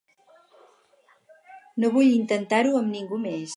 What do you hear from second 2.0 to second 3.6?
intentar-ho amb ningú més.